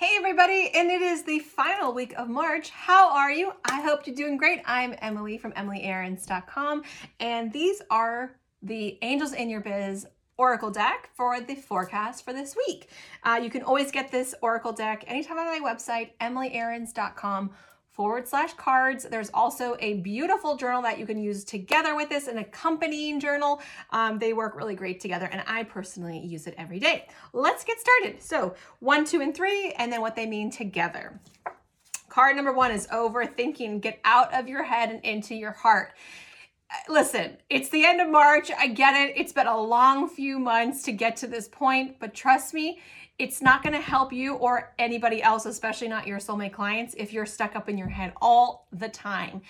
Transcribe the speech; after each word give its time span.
Hey 0.00 0.14
everybody, 0.16 0.70
and 0.76 0.92
it 0.92 1.02
is 1.02 1.24
the 1.24 1.40
final 1.40 1.92
week 1.92 2.14
of 2.16 2.28
March. 2.28 2.70
How 2.70 3.12
are 3.12 3.32
you? 3.32 3.50
I 3.64 3.80
hope 3.80 4.06
you're 4.06 4.14
doing 4.14 4.36
great. 4.36 4.62
I'm 4.64 4.94
Emily 4.98 5.38
from 5.38 5.50
EmilyAarons.com, 5.54 6.84
and 7.18 7.52
these 7.52 7.82
are 7.90 8.36
the 8.62 8.96
Angels 9.02 9.32
in 9.32 9.50
Your 9.50 9.60
Biz 9.60 10.06
Oracle 10.36 10.70
deck 10.70 11.10
for 11.14 11.40
the 11.40 11.56
forecast 11.56 12.24
for 12.24 12.32
this 12.32 12.54
week. 12.68 12.90
Uh, 13.24 13.40
you 13.42 13.50
can 13.50 13.62
always 13.62 13.90
get 13.90 14.12
this 14.12 14.36
Oracle 14.40 14.72
deck 14.72 15.02
anytime 15.08 15.36
on 15.36 15.46
my 15.46 15.68
website, 15.68 16.10
EmilyAarons.com 16.20 17.50
forward 17.98 18.28
slash 18.28 18.52
cards. 18.52 19.04
There's 19.10 19.28
also 19.34 19.76
a 19.80 19.94
beautiful 19.94 20.56
journal 20.56 20.80
that 20.82 21.00
you 21.00 21.04
can 21.04 21.18
use 21.18 21.42
together 21.42 21.96
with 21.96 22.08
this, 22.08 22.28
an 22.28 22.38
accompanying 22.38 23.18
journal. 23.18 23.60
Um, 23.90 24.20
they 24.20 24.32
work 24.32 24.54
really 24.54 24.76
great 24.76 25.00
together, 25.00 25.28
and 25.32 25.42
I 25.48 25.64
personally 25.64 26.20
use 26.20 26.46
it 26.46 26.54
every 26.56 26.78
day. 26.78 27.08
Let's 27.32 27.64
get 27.64 27.80
started. 27.80 28.22
So, 28.22 28.54
one, 28.78 29.04
two, 29.04 29.20
and 29.20 29.34
three, 29.34 29.72
and 29.72 29.92
then 29.92 30.00
what 30.00 30.14
they 30.14 30.26
mean 30.26 30.48
together. 30.48 31.18
Card 32.08 32.36
number 32.36 32.52
one 32.52 32.70
is 32.70 32.86
overthinking. 32.86 33.80
Get 33.80 33.98
out 34.04 34.32
of 34.32 34.46
your 34.46 34.62
head 34.62 34.90
and 34.90 35.04
into 35.04 35.34
your 35.34 35.50
heart 35.50 35.90
listen, 36.88 37.36
it's 37.48 37.68
the 37.68 37.84
end 37.84 38.00
of 38.00 38.08
March. 38.08 38.50
I 38.56 38.68
get 38.68 38.94
it. 38.94 39.14
It's 39.16 39.32
been 39.32 39.46
a 39.46 39.60
long 39.60 40.08
few 40.08 40.38
months 40.38 40.82
to 40.84 40.92
get 40.92 41.16
to 41.18 41.26
this 41.26 41.48
point, 41.48 41.98
but 41.98 42.14
trust 42.14 42.54
me, 42.54 42.80
it's 43.18 43.42
not 43.42 43.62
going 43.62 43.72
to 43.72 43.80
help 43.80 44.12
you 44.12 44.34
or 44.34 44.74
anybody 44.78 45.22
else, 45.22 45.44
especially 45.44 45.88
not 45.88 46.06
your 46.06 46.18
soulmate 46.18 46.52
clients, 46.52 46.94
if 46.96 47.12
you're 47.12 47.26
stuck 47.26 47.56
up 47.56 47.68
in 47.68 47.76
your 47.76 47.88
head 47.88 48.12
all 48.20 48.68
the 48.72 48.88
time. 48.88 49.42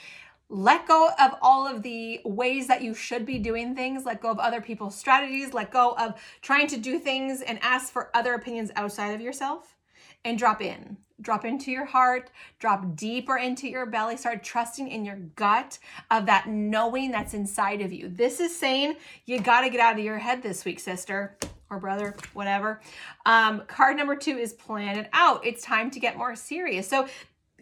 Let 0.49 0.87
go 0.87 1.11
of 1.21 1.35
all 1.43 1.67
of 1.67 1.83
the 1.83 2.23
ways 2.25 2.69
that 2.69 2.83
you 2.83 2.95
should 2.95 3.27
be 3.27 3.39
doing 3.39 3.75
things. 3.75 4.07
Let 4.07 4.23
go 4.23 4.31
of 4.31 4.39
other 4.39 4.63
people's 4.63 4.97
strategies. 4.97 5.53
Let 5.53 5.71
go 5.71 5.93
of 5.99 6.19
trying 6.41 6.69
to 6.69 6.79
do 6.79 6.99
things 6.99 7.43
and 7.43 7.59
ask 7.61 7.93
for 7.93 8.11
other 8.15 8.33
opinions 8.33 8.71
outside 8.75 9.11
of 9.15 9.21
yourself 9.21 9.78
and 10.25 10.39
drop 10.39 10.61
in. 10.61 10.97
Drop 11.21 11.45
into 11.45 11.73
your 11.73 11.85
heart, 11.85 12.31
drop 12.61 12.95
deeper 12.95 13.37
into 13.37 13.69
your 13.69 13.87
belly, 13.87 14.17
start 14.17 14.45
trusting 14.45 14.87
in 14.87 15.05
your 15.05 15.17
gut 15.35 15.79
of 16.13 16.27
that 16.27 16.49
knowing 16.49 17.11
that's 17.11 17.35
inside 17.35 17.81
of 17.81 17.93
you. 17.93 18.09
This 18.09 18.39
is 18.39 18.57
saying 18.57 18.95
you 19.27 19.41
got 19.41 19.63
to 19.63 19.71
get 19.71 19.81
out 19.81 19.99
of 19.99 20.05
your 20.05 20.19
head 20.19 20.43
this 20.43 20.65
week, 20.65 20.79
sister 20.79 21.37
or 21.71 21.79
brother, 21.79 22.15
whatever. 22.35 22.81
Um, 23.27 23.63
card 23.67 23.97
number 23.97 24.17
two 24.17 24.37
is 24.37 24.53
plan 24.53 24.97
it 24.97 25.09
out. 25.13 25.45
It's 25.45 25.63
time 25.63 25.91
to 25.91 26.01
get 26.01 26.17
more 26.17 26.35
serious. 26.37 26.89
So, 26.89 27.09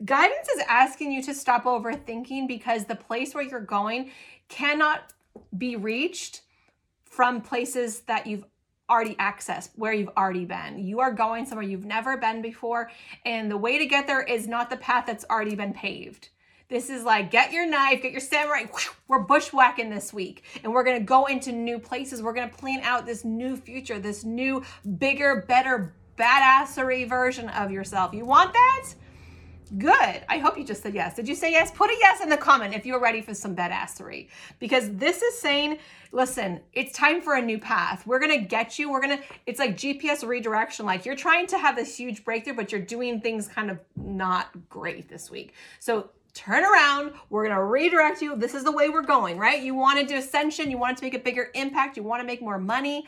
guidance 0.05 0.49
is 0.57 0.63
asking 0.69 1.13
you 1.13 1.23
to 1.23 1.35
stop 1.35 1.65
overthinking 1.65 2.47
because 2.47 2.85
the 2.85 2.95
place 2.95 3.35
where 3.35 3.43
you're 3.43 3.61
going 3.61 4.11
cannot 4.49 5.13
be 5.57 5.77
reached 5.77 6.43
from 7.05 7.41
places 7.41 8.01
that 8.01 8.27
you've 8.27 8.45
already 8.89 9.15
accessed, 9.17 9.71
where 9.77 9.93
you've 9.93 10.11
already 10.17 10.45
been. 10.45 10.79
You 10.79 11.01
are 11.01 11.13
going 11.13 11.47
somewhere 11.47 11.67
you've 11.67 11.85
never 11.85 12.17
been 12.17 12.43
before, 12.43 12.91
and 13.25 13.51
the 13.51 13.57
way 13.57 13.79
to 13.79 13.87
get 13.87 14.07
there 14.07 14.23
is 14.23 14.47
not 14.47 14.71
the 14.71 14.77
path 14.77 15.07
that's 15.07 15.25
already 15.31 15.55
been 15.55 15.73
paved. 15.73 16.29
This 16.69 16.91
is 16.91 17.05
like 17.05 17.31
get 17.31 17.53
your 17.53 17.67
knife, 17.67 18.03
get 18.03 18.11
your 18.11 18.21
samurai. 18.21 18.65
We're 19.07 19.25
bushwhacking 19.25 19.89
this 19.89 20.13
week, 20.13 20.43
and 20.65 20.73
we're 20.73 20.85
gonna 20.85 21.01
go 21.01 21.27
into 21.27 21.53
new 21.53 21.79
places. 21.79 22.23
We're 22.23 22.33
gonna 22.33 22.49
plan 22.49 22.81
out 22.83 23.07
this 23.07 23.25
new 23.25 23.57
future, 23.57 24.01
this 24.01 24.25
new, 24.25 24.65
bigger, 24.99 25.45
better, 25.47 25.95
badassery 26.19 27.09
version 27.09 27.49
of 27.51 27.71
yourself. 27.71 28.15
You 28.15 28.25
want 28.25 28.53
that? 28.53 28.95
Good. 29.79 30.23
I 30.29 30.39
hope 30.39 30.57
you 30.57 30.65
just 30.65 30.83
said 30.83 30.95
yes. 30.95 31.17
Did 31.17 31.27
you 31.27 31.35
say 31.35 31.51
yes? 31.51 31.71
Put 31.73 31.91
a 31.91 31.97
yes 31.99 32.21
in 32.21 32.29
the 32.29 32.37
comment 32.37 32.75
if 32.75 32.87
you're 32.87 33.01
ready 33.01 33.21
for 33.21 33.35
some 33.35 33.57
badassery. 33.57 34.29
Because 34.61 34.95
this 34.95 35.23
is 35.23 35.39
saying, 35.39 35.79
listen, 36.13 36.61
it's 36.73 36.93
time 36.93 37.21
for 37.21 37.35
a 37.35 37.43
new 37.43 37.59
path. 37.59 38.07
We're 38.07 38.21
going 38.21 38.39
to 38.39 38.47
get 38.47 38.79
you. 38.79 38.91
We're 38.91 39.01
going 39.01 39.19
to, 39.19 39.25
it's 39.47 39.59
like 39.59 39.77
GPS 39.77 40.27
redirection. 40.27 40.87
Like 40.87 41.05
you're 41.05 41.17
trying 41.17 41.49
to 41.49 41.59
have 41.59 41.75
this 41.75 41.97
huge 41.97 42.25
breakthrough, 42.25 42.55
but 42.55 42.71
you're 42.71 42.81
doing 42.81 43.21
things 43.21 43.49
kind 43.49 43.71
of 43.71 43.79
not 43.97 44.51
great 44.69 45.09
this 45.09 45.31
week. 45.31 45.53
So 45.81 46.11
turn 46.33 46.63
around. 46.63 47.15
We're 47.31 47.45
going 47.45 47.57
to 47.57 47.65
redirect 47.65 48.23
you. 48.23 48.37
This 48.37 48.55
is 48.55 48.63
the 48.63 48.73
way 48.73 48.89
we're 48.89 49.03
going, 49.03 49.39
right? 49.39 49.61
You 49.61 49.75
want 49.75 49.99
to 49.99 50.07
do 50.07 50.17
ascension. 50.17 50.71
You 50.71 50.79
want 50.79 50.99
to 50.99 51.05
make 51.05 51.15
a 51.15 51.19
bigger 51.19 51.51
impact. 51.55 51.97
You 51.97 52.03
want 52.03 52.21
to 52.21 52.27
make 52.27 52.41
more 52.41 52.59
money. 52.59 53.07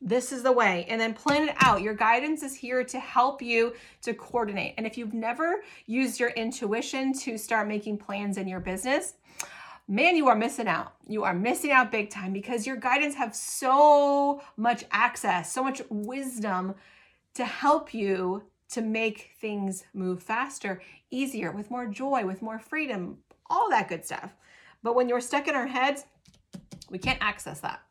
This 0.00 0.32
is 0.32 0.42
the 0.42 0.52
way. 0.52 0.84
And 0.88 1.00
then 1.00 1.14
plan 1.14 1.48
it 1.48 1.54
out. 1.60 1.80
Your 1.80 1.94
guidance 1.94 2.42
is 2.42 2.54
here 2.54 2.82
to 2.82 2.98
help 2.98 3.40
you 3.40 3.74
to 4.02 4.12
coordinate. 4.12 4.74
And 4.76 4.86
if 4.86 4.98
you've 4.98 5.14
never 5.14 5.62
used 5.86 6.18
your 6.18 6.30
intuition 6.30 7.12
to 7.20 7.38
start 7.38 7.68
making 7.68 7.98
plans 7.98 8.36
in 8.36 8.48
your 8.48 8.58
business, 8.58 9.14
man, 9.86 10.16
you 10.16 10.28
are 10.28 10.34
missing 10.34 10.66
out. 10.66 10.94
You 11.06 11.22
are 11.22 11.34
missing 11.34 11.70
out 11.70 11.92
big 11.92 12.10
time 12.10 12.32
because 12.32 12.66
your 12.66 12.76
guidance 12.76 13.14
have 13.14 13.34
so 13.34 14.42
much 14.56 14.84
access, 14.90 15.52
so 15.52 15.62
much 15.62 15.82
wisdom 15.88 16.74
to 17.34 17.44
help 17.44 17.94
you 17.94 18.42
to 18.70 18.80
make 18.80 19.30
things 19.40 19.84
move 19.94 20.22
faster, 20.22 20.80
easier, 21.10 21.52
with 21.52 21.70
more 21.70 21.86
joy, 21.86 22.24
with 22.24 22.42
more 22.42 22.58
freedom, 22.58 23.18
all 23.48 23.68
that 23.70 23.88
good 23.88 24.04
stuff. 24.04 24.34
But 24.82 24.96
when 24.96 25.08
you're 25.08 25.20
stuck 25.20 25.46
in 25.46 25.54
our 25.54 25.66
heads, 25.66 26.06
we 26.90 26.98
can't 26.98 27.18
access 27.20 27.60
that. 27.60 27.82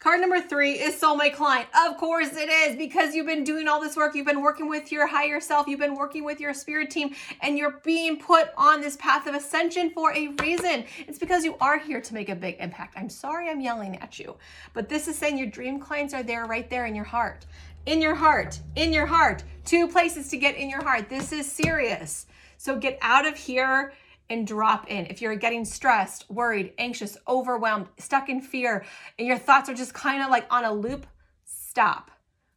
Card 0.00 0.20
number 0.20 0.40
three 0.40 0.74
is 0.74 1.00
soulmate 1.00 1.34
client. 1.34 1.68
Of 1.86 1.96
course 1.96 2.36
it 2.36 2.48
is 2.48 2.76
because 2.76 3.16
you've 3.16 3.26
been 3.26 3.42
doing 3.42 3.66
all 3.66 3.80
this 3.80 3.96
work. 3.96 4.14
You've 4.14 4.26
been 4.26 4.42
working 4.42 4.68
with 4.68 4.92
your 4.92 5.08
higher 5.08 5.40
self. 5.40 5.66
You've 5.66 5.80
been 5.80 5.96
working 5.96 6.24
with 6.24 6.38
your 6.38 6.54
spirit 6.54 6.88
team 6.88 7.16
and 7.42 7.58
you're 7.58 7.80
being 7.82 8.16
put 8.16 8.50
on 8.56 8.80
this 8.80 8.96
path 8.96 9.26
of 9.26 9.34
ascension 9.34 9.90
for 9.90 10.14
a 10.14 10.28
reason. 10.40 10.84
It's 11.08 11.18
because 11.18 11.44
you 11.44 11.56
are 11.60 11.78
here 11.78 12.00
to 12.00 12.14
make 12.14 12.28
a 12.28 12.36
big 12.36 12.58
impact. 12.60 12.94
I'm 12.96 13.08
sorry 13.08 13.50
I'm 13.50 13.60
yelling 13.60 13.96
at 13.96 14.20
you, 14.20 14.36
but 14.72 14.88
this 14.88 15.08
is 15.08 15.18
saying 15.18 15.36
your 15.36 15.48
dream 15.48 15.80
clients 15.80 16.14
are 16.14 16.22
there 16.22 16.46
right 16.46 16.70
there 16.70 16.86
in 16.86 16.94
your 16.94 17.04
heart 17.04 17.44
in 17.86 18.02
your 18.02 18.14
heart, 18.14 18.60
in 18.76 18.92
your 18.92 19.06
heart. 19.06 19.42
Two 19.64 19.88
places 19.88 20.28
to 20.28 20.36
get 20.36 20.56
in 20.56 20.68
your 20.68 20.82
heart. 20.82 21.08
This 21.08 21.32
is 21.32 21.50
serious. 21.50 22.26
So 22.58 22.76
get 22.76 22.98
out 23.00 23.26
of 23.26 23.36
here 23.36 23.94
and 24.30 24.46
drop 24.46 24.90
in. 24.90 25.06
If 25.06 25.22
you're 25.22 25.36
getting 25.36 25.64
stressed, 25.64 26.30
worried, 26.30 26.72
anxious, 26.78 27.16
overwhelmed, 27.26 27.86
stuck 27.98 28.28
in 28.28 28.40
fear, 28.40 28.84
and 29.18 29.26
your 29.26 29.38
thoughts 29.38 29.68
are 29.68 29.74
just 29.74 29.94
kind 29.94 30.22
of 30.22 30.30
like 30.30 30.46
on 30.50 30.64
a 30.64 30.72
loop, 30.72 31.06
stop. 31.44 32.10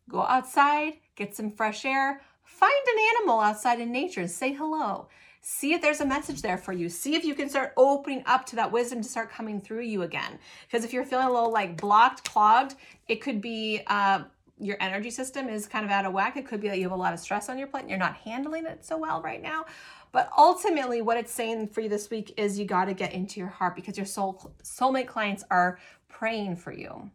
Go 0.09 0.21
outside, 0.21 0.93
get 1.15 1.35
some 1.35 1.51
fresh 1.51 1.85
air, 1.85 2.21
find 2.43 2.87
an 2.87 3.03
animal 3.15 3.39
outside 3.39 3.79
in 3.79 3.91
nature, 3.91 4.21
and 4.21 4.31
say 4.31 4.53
hello. 4.53 5.07
See 5.43 5.73
if 5.73 5.81
there's 5.81 6.01
a 6.01 6.05
message 6.05 6.43
there 6.43 6.57
for 6.57 6.71
you. 6.71 6.87
See 6.87 7.15
if 7.15 7.25
you 7.25 7.33
can 7.33 7.49
start 7.49 7.73
opening 7.75 8.21
up 8.27 8.45
to 8.47 8.55
that 8.57 8.71
wisdom 8.71 9.01
to 9.01 9.09
start 9.09 9.31
coming 9.31 9.59
through 9.59 9.81
you 9.81 10.03
again. 10.03 10.37
Because 10.67 10.85
if 10.85 10.93
you're 10.93 11.05
feeling 11.05 11.27
a 11.27 11.31
little 11.31 11.51
like 11.51 11.81
blocked, 11.81 12.29
clogged, 12.29 12.75
it 13.07 13.21
could 13.21 13.41
be 13.41 13.81
uh, 13.87 14.23
your 14.59 14.77
energy 14.79 15.09
system 15.09 15.49
is 15.49 15.65
kind 15.65 15.83
of 15.83 15.89
out 15.89 16.05
of 16.05 16.13
whack. 16.13 16.37
It 16.37 16.45
could 16.45 16.61
be 16.61 16.67
that 16.67 16.77
you 16.77 16.83
have 16.83 16.91
a 16.91 16.95
lot 16.95 17.13
of 17.13 17.19
stress 17.19 17.49
on 17.49 17.57
your 17.57 17.65
plate 17.65 17.81
and 17.81 17.89
you're 17.89 17.97
not 17.97 18.17
handling 18.17 18.67
it 18.67 18.85
so 18.85 18.97
well 18.97 19.19
right 19.21 19.41
now. 19.41 19.65
But 20.11 20.29
ultimately, 20.37 21.01
what 21.01 21.17
it's 21.17 21.31
saying 21.31 21.69
for 21.69 21.81
you 21.81 21.89
this 21.89 22.09
week 22.09 22.33
is 22.35 22.59
you 22.59 22.65
got 22.65 22.85
to 22.85 22.93
get 22.93 23.13
into 23.13 23.39
your 23.39 23.49
heart 23.49 23.75
because 23.75 23.97
your 23.97 24.05
soul 24.05 24.53
soulmate 24.63 25.07
clients 25.07 25.43
are 25.49 25.79
praying 26.09 26.57
for 26.57 26.73
you. 26.73 27.11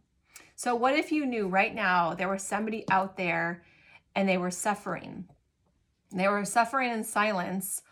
So, 0.54 0.74
what 0.74 0.94
if 0.94 1.12
you 1.12 1.26
knew 1.26 1.48
right 1.48 1.74
now 1.74 2.14
there 2.14 2.28
was 2.28 2.42
somebody 2.42 2.86
out 2.90 3.16
there 3.16 3.62
and 4.14 4.26
they 4.26 4.38
were 4.38 4.50
suffering? 4.50 5.26
They 6.10 6.28
were 6.28 6.44
suffering 6.46 6.90
in 6.90 7.04
silence 7.04 7.82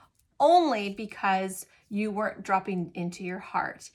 only 0.40 0.90
because 0.90 1.66
you 1.90 2.10
weren't 2.10 2.42
dropping 2.42 2.90
into 2.94 3.24
your 3.24 3.38
heart. 3.38 3.90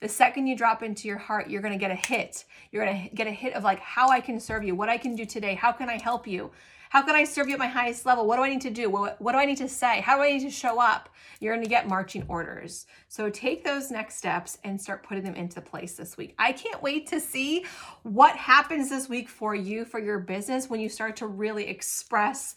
The 0.00 0.08
second 0.08 0.46
you 0.46 0.56
drop 0.56 0.82
into 0.82 1.08
your 1.08 1.18
heart, 1.18 1.50
you're 1.50 1.60
going 1.60 1.74
to 1.74 1.78
get 1.78 1.90
a 1.90 1.94
hit. 1.94 2.44
You're 2.72 2.84
going 2.84 3.08
to 3.08 3.14
get 3.14 3.26
a 3.26 3.32
hit 3.32 3.54
of 3.54 3.64
like 3.64 3.80
how 3.80 4.08
I 4.08 4.20
can 4.20 4.40
serve 4.40 4.64
you, 4.64 4.74
what 4.74 4.88
I 4.88 4.96
can 4.96 5.14
do 5.14 5.26
today, 5.26 5.54
how 5.54 5.72
can 5.72 5.90
I 5.90 6.00
help 6.00 6.26
you? 6.26 6.50
How 6.88 7.02
can 7.02 7.14
I 7.14 7.22
serve 7.22 7.46
you 7.46 7.52
at 7.52 7.60
my 7.60 7.68
highest 7.68 8.04
level? 8.04 8.26
What 8.26 8.36
do 8.36 8.42
I 8.42 8.48
need 8.48 8.62
to 8.62 8.70
do? 8.70 8.90
What, 8.90 9.20
what 9.20 9.30
do 9.30 9.38
I 9.38 9.44
need 9.44 9.58
to 9.58 9.68
say? 9.68 10.00
How 10.00 10.16
do 10.16 10.24
I 10.24 10.32
need 10.32 10.40
to 10.40 10.50
show 10.50 10.80
up? 10.80 11.08
You're 11.38 11.54
going 11.54 11.62
to 11.62 11.70
get 11.70 11.86
marching 11.86 12.24
orders. 12.26 12.86
So 13.06 13.30
take 13.30 13.62
those 13.62 13.92
next 13.92 14.16
steps 14.16 14.58
and 14.64 14.80
start 14.80 15.06
putting 15.06 15.22
them 15.22 15.36
into 15.36 15.60
place 15.60 15.94
this 15.94 16.16
week. 16.16 16.34
I 16.36 16.50
can't 16.50 16.82
wait 16.82 17.06
to 17.08 17.20
see 17.20 17.64
what 18.02 18.34
happens 18.34 18.90
this 18.90 19.08
week 19.08 19.28
for 19.28 19.54
you, 19.54 19.84
for 19.84 20.00
your 20.00 20.18
business, 20.18 20.68
when 20.68 20.80
you 20.80 20.88
start 20.88 21.14
to 21.16 21.28
really 21.28 21.68
express 21.68 22.56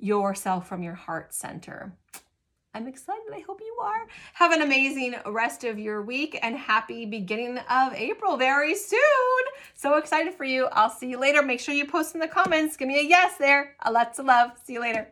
yourself 0.00 0.68
from 0.68 0.82
your 0.82 0.94
heart 0.94 1.32
center. 1.32 1.92
I'm 2.78 2.86
excited. 2.86 3.24
I 3.34 3.40
hope 3.40 3.60
you 3.60 3.76
are. 3.82 4.06
Have 4.34 4.52
an 4.52 4.62
amazing 4.62 5.16
rest 5.26 5.64
of 5.64 5.80
your 5.80 6.00
week 6.00 6.38
and 6.42 6.54
happy 6.56 7.06
beginning 7.06 7.58
of 7.58 7.92
April 7.92 8.36
very 8.36 8.76
soon. 8.76 9.00
So 9.74 9.96
excited 9.96 10.32
for 10.32 10.44
you. 10.44 10.68
I'll 10.70 10.88
see 10.88 11.08
you 11.10 11.18
later. 11.18 11.42
Make 11.42 11.58
sure 11.58 11.74
you 11.74 11.86
post 11.86 12.14
in 12.14 12.20
the 12.20 12.28
comments. 12.28 12.76
Give 12.76 12.86
me 12.86 13.00
a 13.00 13.02
yes 13.02 13.36
there. 13.36 13.74
A 13.82 13.90
lots 13.90 14.20
of 14.20 14.26
love. 14.26 14.52
See 14.62 14.74
you 14.74 14.80
later. 14.80 15.08